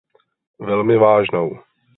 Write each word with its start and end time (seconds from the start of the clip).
Velmi 0.59 0.97
vážnou. 0.97 1.59